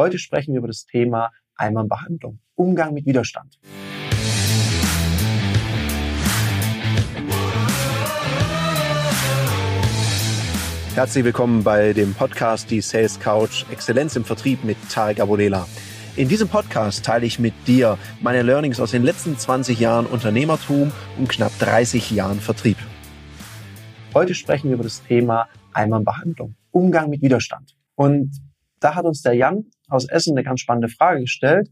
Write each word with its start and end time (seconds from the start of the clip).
Heute 0.00 0.18
sprechen 0.18 0.54
wir 0.54 0.60
über 0.60 0.68
das 0.68 0.86
Thema 0.86 1.30
Einwandbehandlung, 1.56 2.38
Umgang 2.54 2.94
mit 2.94 3.04
Widerstand. 3.04 3.60
Herzlich 10.94 11.22
willkommen 11.22 11.62
bei 11.62 11.92
dem 11.92 12.14
Podcast 12.14 12.70
Die 12.70 12.80
Sales 12.80 13.20
Couch 13.20 13.66
Exzellenz 13.70 14.16
im 14.16 14.24
Vertrieb 14.24 14.64
mit 14.64 14.78
Tarek 14.88 15.20
Abodela. 15.20 15.68
In 16.16 16.28
diesem 16.28 16.48
Podcast 16.48 17.04
teile 17.04 17.26
ich 17.26 17.38
mit 17.38 17.52
dir 17.66 17.98
meine 18.22 18.40
Learnings 18.40 18.80
aus 18.80 18.92
den 18.92 19.02
letzten 19.02 19.36
20 19.36 19.78
Jahren 19.78 20.06
Unternehmertum 20.06 20.92
und 21.18 21.28
knapp 21.28 21.52
30 21.58 22.10
Jahren 22.10 22.40
Vertrieb. 22.40 22.78
Heute 24.14 24.34
sprechen 24.34 24.70
wir 24.70 24.76
über 24.76 24.84
das 24.84 25.02
Thema 25.02 25.46
Einwandbehandlung, 25.74 26.54
Umgang 26.70 27.10
mit 27.10 27.20
Widerstand. 27.20 27.76
Und 27.96 28.30
da 28.80 28.94
hat 28.94 29.04
uns 29.04 29.20
der 29.20 29.34
Jan 29.34 29.66
aus 29.90 30.08
Essen 30.08 30.36
eine 30.36 30.44
ganz 30.44 30.60
spannende 30.60 30.88
Frage 30.88 31.20
gestellt. 31.22 31.70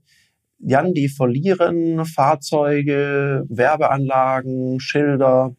Jan, 0.58 0.92
die 0.92 1.08
verlieren 1.08 2.04
Fahrzeuge, 2.04 3.44
Werbeanlagen, 3.48 4.80
Schilder, 4.80 5.54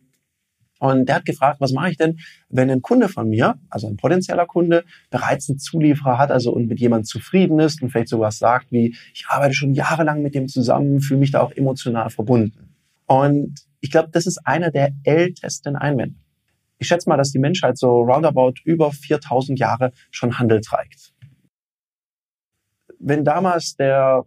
und 0.79 1.07
der 1.07 1.15
hat 1.15 1.25
gefragt, 1.25 1.59
was 1.59 1.73
mache 1.73 1.91
ich 1.91 1.97
denn, 1.97 2.19
wenn 2.49 2.69
ein 2.71 2.81
Kunde 2.81 3.09
von 3.09 3.29
mir, 3.29 3.59
also 3.69 3.87
ein 3.87 3.97
potenzieller 3.97 4.45
Kunde, 4.45 4.85
bereits 5.09 5.49
einen 5.49 5.59
Zulieferer 5.59 6.17
hat, 6.17 6.31
also 6.31 6.51
und 6.53 6.67
mit 6.67 6.79
jemandem 6.79 7.03
zufrieden 7.03 7.59
ist 7.59 7.81
und 7.81 7.89
vielleicht 7.89 8.07
sowas 8.07 8.39
sagt 8.39 8.71
wie, 8.71 8.95
ich 9.13 9.25
arbeite 9.27 9.53
schon 9.53 9.73
jahrelang 9.73 10.21
mit 10.21 10.35
dem 10.35 10.47
zusammen, 10.47 11.01
fühle 11.01 11.19
mich 11.19 11.31
da 11.31 11.41
auch 11.41 11.51
emotional 11.51 12.09
verbunden. 12.09 12.75
Und 13.05 13.59
ich 13.81 13.91
glaube, 13.91 14.09
das 14.11 14.25
ist 14.25 14.39
einer 14.45 14.71
der 14.71 14.93
ältesten 15.03 15.75
Einwände. 15.75 16.15
Ich 16.77 16.87
schätze 16.87 17.09
mal, 17.09 17.17
dass 17.17 17.31
die 17.31 17.39
Menschheit 17.39 17.77
so 17.77 18.01
roundabout 18.01 18.53
über 18.63 18.93
4000 18.93 19.59
Jahre 19.59 19.91
schon 20.11 20.39
Handel 20.39 20.61
treibt. 20.61 21.13
Wenn 22.99 23.23
damals 23.23 23.75
der 23.75 24.25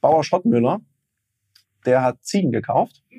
Bauer 0.00 0.24
Schottmüller, 0.24 0.80
der 1.86 2.02
hat 2.02 2.22
Ziegen 2.22 2.52
gekauft, 2.52 3.02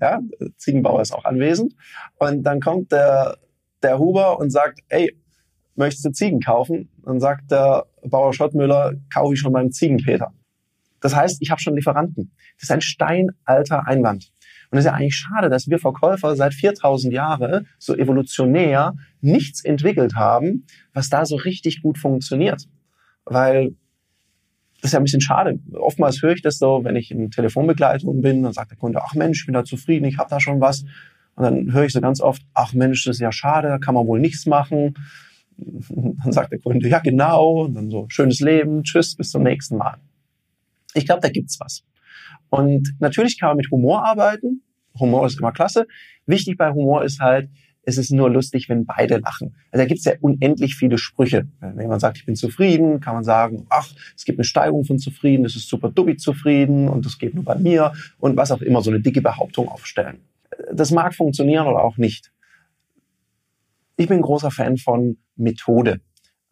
ja, 0.00 0.20
Ziegenbauer 0.56 1.02
ist 1.02 1.12
auch 1.12 1.24
anwesend. 1.24 1.74
Und 2.18 2.42
dann 2.42 2.60
kommt 2.60 2.92
der, 2.92 3.38
der 3.82 3.98
Huber 3.98 4.38
und 4.38 4.50
sagt, 4.50 4.80
ey, 4.88 5.16
möchtest 5.74 6.04
du 6.04 6.12
Ziegen 6.12 6.40
kaufen? 6.40 6.90
Dann 7.04 7.20
sagt 7.20 7.50
der 7.50 7.86
Bauer 8.02 8.32
Schottmüller, 8.32 8.94
kaufe 9.12 9.34
ich 9.34 9.40
schon 9.40 9.52
beim 9.52 9.70
Ziegenpeter. 9.70 10.32
Das 11.00 11.14
heißt, 11.14 11.40
ich 11.40 11.50
habe 11.50 11.60
schon 11.60 11.76
Lieferanten. 11.76 12.32
Das 12.56 12.64
ist 12.64 12.72
ein 12.72 12.80
steinalter 12.80 13.86
Einwand. 13.86 14.32
Und 14.70 14.78
es 14.78 14.84
ist 14.84 14.90
ja 14.90 14.94
eigentlich 14.94 15.16
schade, 15.16 15.48
dass 15.48 15.68
wir 15.68 15.78
Verkäufer 15.78 16.34
seit 16.36 16.54
4000 16.54 17.12
Jahren 17.12 17.66
so 17.78 17.94
evolutionär 17.94 18.94
nichts 19.20 19.64
entwickelt 19.64 20.14
haben, 20.14 20.66
was 20.92 21.08
da 21.08 21.24
so 21.24 21.36
richtig 21.36 21.82
gut 21.82 21.98
funktioniert. 21.98 22.66
Weil 23.24 23.74
das 24.80 24.90
ist 24.90 24.92
ja 24.92 25.00
ein 25.00 25.04
bisschen 25.04 25.20
schade. 25.20 25.58
Oftmals 25.72 26.22
höre 26.22 26.32
ich 26.32 26.42
das 26.42 26.58
so, 26.58 26.84
wenn 26.84 26.96
ich 26.96 27.10
in 27.10 27.30
Telefonbegleitung 27.30 28.20
bin, 28.20 28.42
dann 28.42 28.52
sagt 28.52 28.70
der 28.70 28.78
Kunde, 28.78 29.00
ach 29.02 29.14
Mensch, 29.14 29.40
ich 29.40 29.46
bin 29.46 29.54
da 29.54 29.64
zufrieden, 29.64 30.04
ich 30.04 30.18
habe 30.18 30.30
da 30.30 30.38
schon 30.38 30.60
was. 30.60 30.84
Und 31.34 31.44
dann 31.44 31.72
höre 31.72 31.84
ich 31.84 31.92
so 31.92 32.00
ganz 32.00 32.20
oft, 32.20 32.42
ach 32.54 32.72
Mensch, 32.72 33.04
das 33.04 33.16
ist 33.16 33.20
ja 33.20 33.32
schade, 33.32 33.68
da 33.68 33.78
kann 33.78 33.94
man 33.94 34.06
wohl 34.06 34.20
nichts 34.20 34.46
machen. 34.46 34.94
Dann 35.58 36.32
sagt 36.32 36.52
der 36.52 36.58
Kunde, 36.58 36.86
ja 36.86 36.98
genau, 36.98 37.64
und 37.64 37.74
dann 37.74 37.90
so, 37.90 38.04
schönes 38.10 38.40
Leben, 38.40 38.82
tschüss, 38.82 39.16
bis 39.16 39.30
zum 39.30 39.42
nächsten 39.42 39.78
Mal. 39.78 39.96
Ich 40.92 41.06
glaube, 41.06 41.22
da 41.22 41.30
gibt's 41.30 41.58
was. 41.60 41.82
Und 42.48 42.94
natürlich 43.00 43.38
kann 43.38 43.50
man 43.50 43.56
mit 43.58 43.70
Humor 43.70 44.04
arbeiten. 44.04 44.62
Humor 44.98 45.26
ist 45.26 45.38
immer 45.38 45.52
klasse. 45.52 45.86
Wichtig 46.26 46.56
bei 46.56 46.70
Humor 46.72 47.04
ist 47.04 47.20
halt, 47.20 47.50
es 47.86 47.98
ist 47.98 48.10
nur 48.10 48.28
lustig, 48.28 48.68
wenn 48.68 48.84
beide 48.84 49.18
lachen. 49.18 49.54
Also 49.70 49.82
da 49.82 49.86
gibt 49.86 50.00
es 50.00 50.04
ja 50.04 50.14
unendlich 50.20 50.74
viele 50.74 50.98
Sprüche. 50.98 51.46
Wenn 51.60 51.88
man 51.88 52.00
sagt, 52.00 52.18
ich 52.18 52.26
bin 52.26 52.34
zufrieden, 52.34 53.00
kann 53.00 53.14
man 53.14 53.22
sagen, 53.22 53.66
ach, 53.70 53.88
es 54.16 54.24
gibt 54.24 54.38
eine 54.38 54.44
Steigung 54.44 54.84
von 54.84 54.98
zufrieden, 54.98 55.44
es 55.44 55.54
ist 55.54 55.68
super 55.68 55.90
dubi 55.90 56.16
zufrieden 56.16 56.88
und 56.88 57.06
das 57.06 57.18
geht 57.18 57.34
nur 57.34 57.44
bei 57.44 57.54
mir 57.56 57.92
und 58.18 58.36
was 58.36 58.50
auch 58.50 58.60
immer, 58.60 58.82
so 58.82 58.90
eine 58.90 59.00
dicke 59.00 59.22
Behauptung 59.22 59.68
aufstellen. 59.68 60.18
Das 60.72 60.90
mag 60.90 61.14
funktionieren 61.14 61.68
oder 61.68 61.84
auch 61.84 61.96
nicht. 61.96 62.32
Ich 63.96 64.08
bin 64.08 64.20
großer 64.20 64.50
Fan 64.50 64.76
von 64.76 65.18
Methode. 65.36 66.00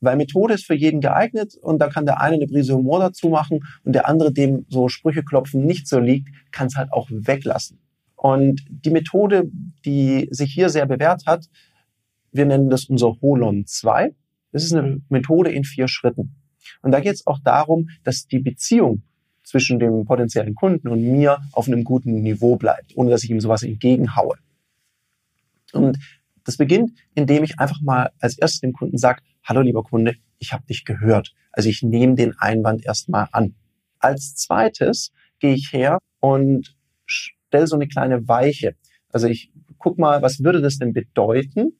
Weil 0.04 0.16
Methode 0.16 0.54
ist 0.54 0.66
für 0.66 0.74
jeden 0.74 1.00
geeignet 1.00 1.54
und 1.60 1.78
da 1.78 1.88
kann 1.88 2.06
der 2.06 2.20
eine 2.20 2.36
eine 2.36 2.46
Prise 2.46 2.74
Humor 2.74 3.00
dazu 3.00 3.28
machen 3.28 3.60
und 3.84 3.94
der 3.94 4.08
andere, 4.08 4.32
dem 4.32 4.66
so 4.68 4.88
Sprüche 4.88 5.22
klopfen 5.22 5.64
nicht 5.64 5.88
so 5.88 5.98
liegt, 5.98 6.28
kann 6.52 6.66
es 6.66 6.76
halt 6.76 6.92
auch 6.92 7.08
weglassen. 7.10 7.78
Und 8.16 8.64
die 8.68 8.90
Methode, 8.90 9.50
die 9.84 10.28
sich 10.30 10.52
hier 10.52 10.68
sehr 10.70 10.86
bewährt 10.86 11.26
hat, 11.26 11.46
wir 12.32 12.46
nennen 12.46 12.70
das 12.70 12.86
unser 12.86 13.20
Holon 13.20 13.66
2. 13.66 14.14
Das 14.52 14.64
ist 14.64 14.74
eine 14.74 15.00
Methode 15.08 15.50
in 15.50 15.64
vier 15.64 15.88
Schritten. 15.88 16.34
Und 16.82 16.92
da 16.92 17.00
geht 17.00 17.14
es 17.14 17.26
auch 17.26 17.38
darum, 17.38 17.88
dass 18.02 18.26
die 18.26 18.38
Beziehung 18.38 19.02
zwischen 19.42 19.78
dem 19.78 20.04
potenziellen 20.04 20.54
Kunden 20.54 20.88
und 20.88 21.02
mir 21.02 21.42
auf 21.52 21.68
einem 21.68 21.84
guten 21.84 22.22
Niveau 22.22 22.56
bleibt, 22.56 22.96
ohne 22.96 23.10
dass 23.10 23.24
ich 23.24 23.30
ihm 23.30 23.40
sowas 23.40 23.62
entgegenhaue. 23.62 24.36
Und 25.72 25.98
das 26.44 26.56
beginnt, 26.56 26.92
indem 27.14 27.44
ich 27.44 27.58
einfach 27.58 27.80
mal 27.82 28.10
als 28.20 28.38
erstes 28.38 28.60
dem 28.60 28.72
Kunden 28.72 28.98
sage, 28.98 29.22
hallo 29.44 29.60
lieber 29.60 29.82
Kunde, 29.82 30.16
ich 30.38 30.52
habe 30.52 30.64
dich 30.66 30.84
gehört. 30.84 31.34
Also 31.52 31.68
ich 31.68 31.82
nehme 31.82 32.14
den 32.14 32.36
Einwand 32.38 32.84
erstmal 32.84 33.28
an. 33.32 33.54
Als 33.98 34.34
zweites 34.34 35.12
gehe 35.38 35.54
ich 35.54 35.72
her 35.72 35.98
und 36.20 36.76
stelle 37.04 37.66
so 37.66 37.76
eine 37.76 37.86
kleine 37.86 38.26
Weiche. 38.26 38.74
Also 39.12 39.28
ich 39.28 39.52
guck 39.78 39.98
mal, 39.98 40.22
was 40.22 40.42
würde 40.42 40.62
das 40.62 40.78
denn 40.78 40.94
bedeuten, 40.94 41.78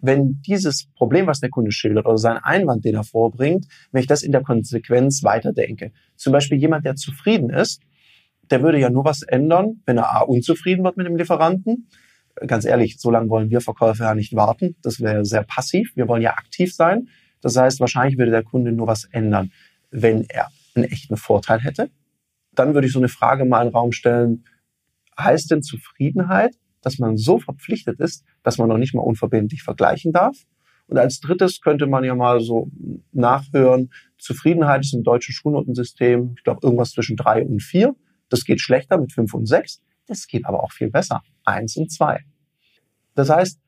wenn 0.00 0.42
dieses 0.42 0.88
Problem, 0.96 1.28
was 1.28 1.38
der 1.38 1.50
Kunde 1.50 1.70
schildert 1.70 2.06
oder 2.06 2.18
sein 2.18 2.38
Einwand, 2.38 2.84
den 2.84 2.96
er 2.96 3.04
vorbringt, 3.04 3.66
wenn 3.92 4.00
ich 4.00 4.08
das 4.08 4.24
in 4.24 4.32
der 4.32 4.42
Konsequenz 4.42 5.22
weiterdenke. 5.22 5.92
Zum 6.16 6.32
Beispiel 6.32 6.58
jemand, 6.58 6.84
der 6.84 6.96
zufrieden 6.96 7.50
ist, 7.50 7.80
der 8.50 8.62
würde 8.62 8.80
ja 8.80 8.90
nur 8.90 9.04
was 9.04 9.22
ändern, 9.22 9.82
wenn 9.86 9.98
er 9.98 10.12
A, 10.12 10.22
unzufrieden 10.22 10.82
wird 10.84 10.96
mit 10.96 11.06
dem 11.06 11.16
Lieferanten. 11.16 11.86
Ganz 12.46 12.64
ehrlich, 12.64 12.98
so 12.98 13.10
lange 13.10 13.28
wollen 13.28 13.50
wir 13.50 13.60
Verkäufer 13.60 14.04
ja 14.04 14.14
nicht 14.14 14.34
warten. 14.34 14.76
Das 14.82 15.00
wäre 15.00 15.24
sehr 15.24 15.42
passiv. 15.42 15.92
Wir 15.96 16.08
wollen 16.08 16.22
ja 16.22 16.32
aktiv 16.32 16.74
sein. 16.74 17.08
Das 17.40 17.56
heißt, 17.56 17.80
wahrscheinlich 17.80 18.18
würde 18.18 18.30
der 18.30 18.44
Kunde 18.44 18.72
nur 18.72 18.86
was 18.86 19.04
ändern, 19.04 19.52
wenn 19.90 20.24
er 20.28 20.48
einen 20.74 20.86
echten 20.86 21.16
Vorteil 21.16 21.60
hätte. 21.60 21.90
Dann 22.54 22.74
würde 22.74 22.86
ich 22.86 22.92
so 22.92 23.00
eine 23.00 23.08
Frage 23.08 23.44
mal 23.44 23.62
in 23.62 23.68
den 23.68 23.74
Raum 23.74 23.92
stellen, 23.92 24.44
heißt 25.18 25.50
denn 25.50 25.62
Zufriedenheit, 25.62 26.56
dass 26.80 26.98
man 26.98 27.16
so 27.16 27.38
verpflichtet 27.38 28.00
ist, 28.00 28.24
dass 28.42 28.58
man 28.58 28.68
noch 28.68 28.78
nicht 28.78 28.94
mal 28.94 29.02
unverbindlich 29.02 29.62
vergleichen 29.62 30.12
darf? 30.12 30.36
Und 30.86 30.98
als 30.98 31.20
drittes 31.20 31.60
könnte 31.60 31.86
man 31.86 32.04
ja 32.04 32.14
mal 32.14 32.40
so 32.40 32.70
nachhören, 33.12 33.90
Zufriedenheit 34.18 34.82
ist 34.82 34.94
im 34.94 35.02
deutschen 35.02 35.32
Schulnotensystem, 35.32 36.34
ich 36.36 36.44
glaube, 36.44 36.60
irgendwas 36.62 36.90
zwischen 36.90 37.16
drei 37.16 37.44
und 37.44 37.62
vier. 37.62 37.94
Das 38.28 38.44
geht 38.44 38.60
schlechter 38.60 38.98
mit 38.98 39.12
fünf 39.12 39.32
und 39.34 39.46
sechs. 39.46 39.80
Das 40.06 40.26
geht 40.26 40.46
aber 40.46 40.62
auch 40.62 40.72
viel 40.72 40.90
besser. 40.90 41.22
Eins 41.44 41.76
und 41.76 41.90
zwei. 41.90 42.20
Das 43.14 43.30
heißt, 43.30 43.60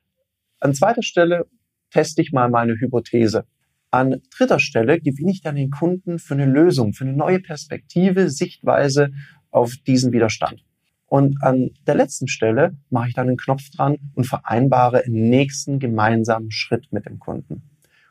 an 0.60 0.74
zweiter 0.74 1.02
Stelle 1.02 1.46
teste 1.90 2.22
ich 2.22 2.32
mal 2.32 2.48
meine 2.48 2.74
Hypothese. 2.74 3.46
An 3.90 4.22
dritter 4.36 4.58
Stelle 4.58 5.00
gewinne 5.00 5.30
ich 5.30 5.42
dann 5.42 5.56
den 5.56 5.70
Kunden 5.70 6.18
für 6.18 6.34
eine 6.34 6.46
Lösung, 6.46 6.94
für 6.94 7.04
eine 7.04 7.12
neue 7.12 7.40
Perspektive, 7.40 8.28
Sichtweise 8.30 9.12
auf 9.50 9.74
diesen 9.86 10.12
Widerstand. 10.12 10.64
Und 11.06 11.40
an 11.42 11.70
der 11.86 11.94
letzten 11.94 12.26
Stelle 12.26 12.76
mache 12.90 13.08
ich 13.08 13.14
dann 13.14 13.28
einen 13.28 13.36
Knopf 13.36 13.70
dran 13.70 13.98
und 14.14 14.26
vereinbare 14.26 15.04
einen 15.04 15.28
nächsten 15.28 15.78
gemeinsamen 15.78 16.50
Schritt 16.50 16.92
mit 16.92 17.06
dem 17.06 17.20
Kunden. 17.20 17.62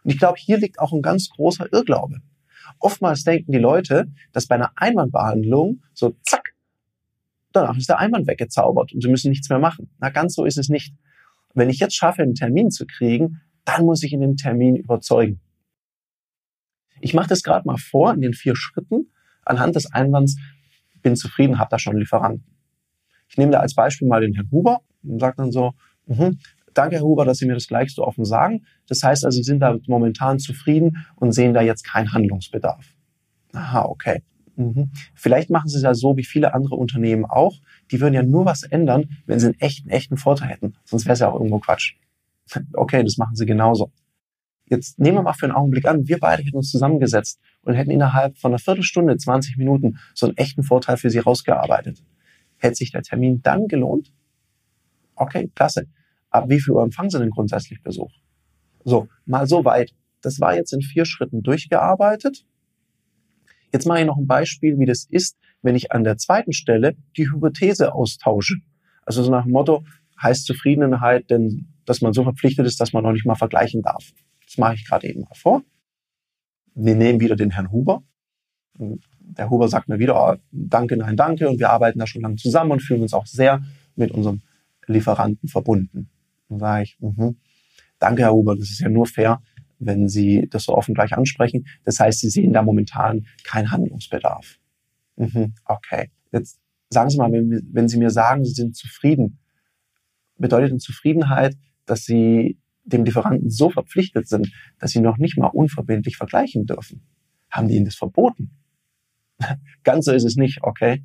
Und 0.03 0.11
ich 0.11 0.19
glaube, 0.19 0.37
hier 0.37 0.57
liegt 0.57 0.79
auch 0.79 0.93
ein 0.93 1.01
ganz 1.01 1.29
großer 1.29 1.67
Irrglaube. 1.73 2.21
Oftmals 2.79 3.23
denken 3.23 3.51
die 3.51 3.59
Leute, 3.59 4.07
dass 4.31 4.47
bei 4.47 4.55
einer 4.55 4.71
Einwandbehandlung 4.75 5.81
so 5.93 6.15
zack, 6.23 6.52
danach 7.53 7.77
ist 7.77 7.89
der 7.89 7.99
Einwand 7.99 8.27
weggezaubert 8.27 8.93
und 8.93 9.01
sie 9.01 9.09
müssen 9.09 9.29
nichts 9.29 9.49
mehr 9.49 9.59
machen. 9.59 9.89
Na, 9.99 10.09
ganz 10.09 10.35
so 10.35 10.45
ist 10.45 10.57
es 10.57 10.69
nicht. 10.69 10.93
Wenn 11.53 11.69
ich 11.69 11.79
jetzt 11.79 11.95
schaffe, 11.95 12.21
einen 12.21 12.35
Termin 12.35 12.71
zu 12.71 12.85
kriegen, 12.85 13.41
dann 13.65 13.85
muss 13.85 14.03
ich 14.03 14.13
in 14.13 14.21
dem 14.21 14.35
Termin 14.35 14.75
überzeugen. 14.75 15.39
Ich 16.99 17.13
mache 17.13 17.27
das 17.27 17.43
gerade 17.43 17.67
mal 17.67 17.77
vor 17.77 18.13
in 18.13 18.21
den 18.21 18.33
vier 18.33 18.55
Schritten 18.55 19.11
anhand 19.45 19.75
des 19.75 19.91
Einwands, 19.91 20.37
bin 21.01 21.15
zufrieden, 21.15 21.59
habe 21.59 21.69
da 21.69 21.77
schon 21.77 21.97
Lieferanten. 21.97 22.45
Ich 23.27 23.37
nehme 23.37 23.51
da 23.51 23.59
als 23.59 23.75
Beispiel 23.75 24.07
mal 24.07 24.21
den 24.21 24.33
Herrn 24.33 24.49
Huber 24.51 24.81
und 25.03 25.19
sage 25.19 25.35
dann 25.37 25.51
so, 25.51 25.73
mh, 26.05 26.31
danke 26.73 26.95
Herr 26.95 27.03
Huber, 27.03 27.25
dass 27.25 27.37
Sie 27.37 27.45
mir 27.45 27.55
das 27.55 27.67
gleich 27.67 27.93
so 27.93 28.03
offen 28.03 28.25
sagen. 28.25 28.65
Das 28.87 29.03
heißt 29.03 29.25
also, 29.25 29.35
Sie 29.35 29.43
sind 29.43 29.59
da 29.59 29.77
momentan 29.87 30.39
zufrieden 30.39 31.05
und 31.15 31.33
sehen 31.33 31.53
da 31.53 31.61
jetzt 31.61 31.83
keinen 31.83 32.13
Handlungsbedarf. 32.13 32.85
Aha, 33.53 33.85
okay. 33.85 34.23
Mhm. 34.55 34.91
Vielleicht 35.15 35.49
machen 35.49 35.67
Sie 35.67 35.77
es 35.77 35.83
ja 35.83 35.93
so 35.93 36.15
wie 36.17 36.23
viele 36.23 36.53
andere 36.53 36.75
Unternehmen 36.75 37.25
auch. 37.25 37.55
Die 37.91 37.99
würden 37.99 38.13
ja 38.13 38.23
nur 38.23 38.45
was 38.45 38.63
ändern, 38.63 39.09
wenn 39.25 39.39
sie 39.39 39.47
einen 39.47 39.59
echten, 39.59 39.89
echten 39.89 40.17
Vorteil 40.17 40.49
hätten. 40.49 40.75
Sonst 40.83 41.05
wäre 41.05 41.13
es 41.13 41.19
ja 41.19 41.29
auch 41.29 41.35
irgendwo 41.35 41.59
Quatsch. 41.59 41.95
Okay, 42.73 43.03
das 43.03 43.17
machen 43.17 43.35
Sie 43.35 43.45
genauso. 43.45 43.91
Jetzt 44.69 44.99
nehmen 44.99 45.17
wir 45.17 45.23
mal 45.23 45.33
für 45.33 45.45
einen 45.45 45.55
Augenblick 45.55 45.87
an, 45.87 46.07
wir 46.07 46.19
beide 46.19 46.43
hätten 46.43 46.57
uns 46.57 46.71
zusammengesetzt 46.71 47.39
und 47.61 47.73
hätten 47.73 47.91
innerhalb 47.91 48.37
von 48.37 48.51
einer 48.51 48.59
Viertelstunde, 48.59 49.17
20 49.17 49.57
Minuten 49.57 49.97
so 50.13 50.27
einen 50.27 50.37
echten 50.37 50.63
Vorteil 50.63 50.97
für 50.97 51.09
Sie 51.09 51.19
rausgearbeitet. 51.19 52.03
Hätte 52.57 52.75
sich 52.75 52.91
der 52.91 53.01
Termin 53.01 53.41
dann 53.41 53.67
gelohnt? 53.67 54.11
Okay, 55.15 55.51
klasse. 55.55 55.87
Ab 56.29 56.45
wie 56.49 56.59
viel 56.59 56.73
Uhr 56.73 56.83
empfangen 56.83 57.09
Sie 57.09 57.19
denn 57.19 57.29
grundsätzlich 57.29 57.83
Besuch? 57.83 58.11
So, 58.83 59.07
mal 59.25 59.47
so 59.47 59.63
weit. 59.65 59.93
Das 60.21 60.39
war 60.39 60.55
jetzt 60.55 60.73
in 60.73 60.81
vier 60.81 61.05
Schritten 61.05 61.43
durchgearbeitet. 61.43 62.45
Jetzt 63.73 63.87
mache 63.87 64.01
ich 64.01 64.05
noch 64.05 64.17
ein 64.17 64.27
Beispiel, 64.27 64.77
wie 64.77 64.85
das 64.85 65.05
ist, 65.09 65.37
wenn 65.63 65.75
ich 65.75 65.91
an 65.91 66.03
der 66.03 66.17
zweiten 66.17 66.53
Stelle 66.53 66.95
die 67.17 67.29
Hypothese 67.29 67.93
austausche. 67.93 68.57
Also 69.05 69.23
so 69.23 69.31
nach 69.31 69.43
dem 69.43 69.51
Motto, 69.51 69.83
heißt 70.21 70.45
Zufriedenheit 70.45 71.29
denn, 71.29 71.67
dass 71.85 72.01
man 72.01 72.13
so 72.13 72.23
verpflichtet 72.23 72.65
ist, 72.65 72.79
dass 72.79 72.93
man 72.93 73.03
noch 73.03 73.11
nicht 73.11 73.25
mal 73.25 73.35
vergleichen 73.35 73.81
darf. 73.81 74.11
Das 74.45 74.57
mache 74.57 74.75
ich 74.75 74.87
gerade 74.87 75.07
eben 75.09 75.21
mal 75.21 75.35
vor. 75.35 75.63
Wir 76.75 76.95
nehmen 76.95 77.19
wieder 77.19 77.35
den 77.35 77.49
Herrn 77.49 77.71
Huber. 77.71 78.03
Der 78.75 79.49
Huber 79.49 79.67
sagt 79.67 79.89
mir 79.89 79.99
wieder, 79.99 80.15
oh, 80.15 80.35
danke, 80.51 80.95
nein, 80.95 81.17
danke. 81.17 81.49
Und 81.49 81.59
wir 81.59 81.71
arbeiten 81.71 81.99
da 81.99 82.07
schon 82.07 82.21
lange 82.21 82.35
zusammen 82.35 82.71
und 82.71 82.81
fühlen 82.81 83.01
uns 83.01 83.13
auch 83.13 83.25
sehr 83.25 83.61
mit 83.95 84.11
unserem 84.11 84.41
Lieferanten 84.87 85.49
verbunden. 85.49 86.09
Dann 86.49 86.59
sage 86.59 86.83
ich, 86.83 86.97
mh, 86.99 87.33
danke, 87.99 88.23
Herr 88.23 88.33
Huber, 88.33 88.55
das 88.55 88.69
ist 88.69 88.79
ja 88.79 88.89
nur 88.89 89.05
fair, 89.05 89.41
wenn 89.85 90.07
Sie 90.07 90.47
das 90.49 90.63
so 90.63 90.75
offen 90.75 90.93
gleich 90.93 91.13
ansprechen. 91.13 91.65
Das 91.83 91.99
heißt, 91.99 92.19
Sie 92.19 92.29
sehen 92.29 92.53
da 92.53 92.61
momentan 92.61 93.25
keinen 93.43 93.71
Handlungsbedarf. 93.71 94.59
Mhm, 95.15 95.53
okay. 95.65 96.09
Jetzt 96.31 96.59
sagen 96.89 97.09
Sie 97.09 97.17
mal, 97.17 97.31
wenn, 97.31 97.67
wenn 97.71 97.87
Sie 97.87 97.97
mir 97.97 98.09
sagen, 98.09 98.43
Sie 98.45 98.53
sind 98.53 98.75
zufrieden, 98.75 99.39
bedeutet 100.37 100.71
denn 100.71 100.79
Zufriedenheit, 100.79 101.57
dass 101.85 102.05
Sie 102.05 102.57
dem 102.85 103.05
Lieferanten 103.05 103.49
so 103.49 103.69
verpflichtet 103.69 104.27
sind, 104.27 104.51
dass 104.79 104.91
Sie 104.91 104.99
noch 104.99 105.17
nicht 105.17 105.37
mal 105.37 105.47
unverbindlich 105.47 106.17
vergleichen 106.17 106.65
dürfen? 106.65 107.05
Haben 107.49 107.67
die 107.67 107.75
Ihnen 107.75 107.85
das 107.85 107.95
verboten? 107.95 108.51
Ganz 109.83 110.05
so 110.05 110.11
ist 110.11 110.25
es 110.25 110.35
nicht, 110.35 110.59
okay? 110.63 111.03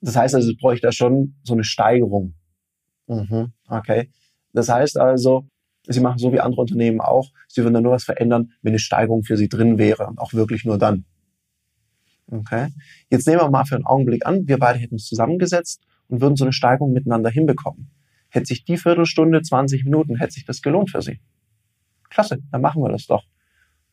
Das 0.00 0.16
heißt 0.16 0.34
also, 0.34 0.50
es 0.50 0.56
bräuchte 0.56 0.86
da 0.86 0.92
schon 0.92 1.36
so 1.42 1.54
eine 1.54 1.64
Steigerung. 1.64 2.34
Mhm, 3.06 3.52
okay. 3.68 4.10
Das 4.52 4.68
heißt 4.68 4.98
also, 4.98 5.48
Sie 5.86 6.00
machen 6.00 6.18
so 6.18 6.32
wie 6.32 6.40
andere 6.40 6.62
Unternehmen 6.62 7.00
auch. 7.00 7.30
Sie 7.48 7.62
würden 7.62 7.74
da 7.74 7.80
nur 7.80 7.92
was 7.92 8.04
verändern, 8.04 8.52
wenn 8.62 8.72
eine 8.72 8.78
Steigerung 8.78 9.22
für 9.22 9.36
Sie 9.36 9.48
drin 9.48 9.78
wäre 9.78 10.06
und 10.06 10.18
auch 10.18 10.32
wirklich 10.32 10.64
nur 10.64 10.78
dann. 10.78 11.04
Okay. 12.30 12.68
Jetzt 13.10 13.26
nehmen 13.26 13.40
wir 13.40 13.50
mal 13.50 13.64
für 13.64 13.74
einen 13.74 13.84
Augenblick 13.84 14.24
an, 14.26 14.48
wir 14.48 14.58
beide 14.58 14.78
hätten 14.78 14.94
uns 14.94 15.06
zusammengesetzt 15.06 15.82
und 16.08 16.20
würden 16.20 16.36
so 16.36 16.44
eine 16.44 16.52
Steigerung 16.52 16.92
miteinander 16.92 17.30
hinbekommen. 17.30 17.90
Hätte 18.28 18.46
sich 18.46 18.64
die 18.64 18.78
Viertelstunde, 18.78 19.42
20 19.42 19.84
Minuten, 19.84 20.16
hätte 20.16 20.32
sich 20.32 20.44
das 20.44 20.62
gelohnt 20.62 20.90
für 20.90 21.02
Sie. 21.02 21.20
Klasse, 22.08 22.38
dann 22.50 22.62
machen 22.62 22.82
wir 22.82 22.90
das 22.90 23.06
doch. 23.06 23.24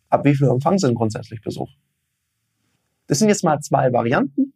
Ab 0.10 0.26
wie 0.26 0.36
viel 0.36 0.48
empfangen 0.48 0.78
Sie 0.78 0.88
denn 0.88 0.96
grundsätzlich 0.96 1.42
Besuch? 1.42 1.70
Das 3.08 3.20
sind 3.20 3.28
jetzt 3.28 3.44
mal 3.44 3.60
zwei 3.60 3.92
Varianten, 3.92 4.51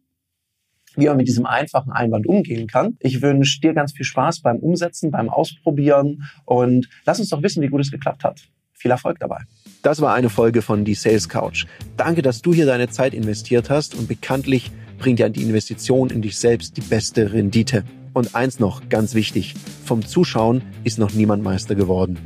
wie 0.96 1.06
man 1.06 1.16
mit 1.16 1.28
diesem 1.28 1.46
einfachen 1.46 1.92
Einwand 1.92 2.26
umgehen 2.26 2.66
kann. 2.66 2.96
Ich 3.00 3.22
wünsche 3.22 3.60
dir 3.60 3.74
ganz 3.74 3.92
viel 3.92 4.04
Spaß 4.04 4.40
beim 4.40 4.58
Umsetzen, 4.58 5.10
beim 5.10 5.28
Ausprobieren 5.28 6.24
und 6.44 6.88
lass 7.04 7.20
uns 7.20 7.28
doch 7.28 7.42
wissen, 7.42 7.62
wie 7.62 7.68
gut 7.68 7.80
es 7.80 7.90
geklappt 7.90 8.24
hat. 8.24 8.40
Viel 8.72 8.90
Erfolg 8.90 9.18
dabei. 9.20 9.38
Das 9.82 10.00
war 10.00 10.14
eine 10.14 10.28
Folge 10.28 10.62
von 10.62 10.84
Die 10.84 10.94
Sales 10.94 11.28
Couch. 11.28 11.66
Danke, 11.96 12.22
dass 12.22 12.42
du 12.42 12.52
hier 12.52 12.66
deine 12.66 12.88
Zeit 12.88 13.14
investiert 13.14 13.70
hast 13.70 13.94
und 13.94 14.08
bekanntlich 14.08 14.70
bringt 14.98 15.20
ja 15.20 15.28
die 15.28 15.42
Investition 15.42 16.10
in 16.10 16.22
dich 16.22 16.38
selbst 16.38 16.76
die 16.76 16.82
beste 16.82 17.32
Rendite. 17.32 17.84
Und 18.12 18.34
eins 18.34 18.60
noch, 18.60 18.88
ganz 18.88 19.14
wichtig, 19.14 19.54
vom 19.84 20.04
Zuschauen 20.04 20.62
ist 20.84 20.98
noch 20.98 21.12
niemand 21.12 21.42
Meister 21.42 21.74
geworden. 21.74 22.18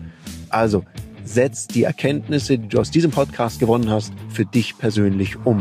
Also, 0.49 0.85
setz 1.25 1.67
die 1.67 1.85
Erkenntnisse, 1.85 2.59
die 2.59 2.69
du 2.69 2.79
aus 2.79 2.91
diesem 2.91 3.11
Podcast 3.11 3.61
gewonnen 3.61 3.91
hast, 3.91 4.13
für 4.29 4.45
dich 4.45 4.79
persönlich 4.79 5.37
um. 5.45 5.61